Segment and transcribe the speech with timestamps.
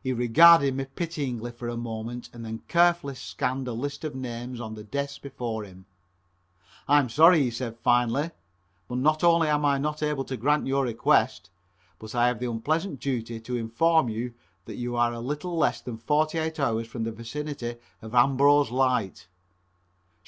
[0.00, 4.60] He regarded me pityingly for a moment and then carefully scanned a list of names
[4.60, 5.86] on the desk before him.
[6.86, 8.30] "I am sorry," he said finally,
[8.86, 11.50] "but not only am I not able to grant your request,
[11.98, 14.34] but I have the unpleasant duty to inform you
[14.66, 18.70] that you are a little less than forty eight hours from the vicinity of Ambrose
[18.70, 19.26] light."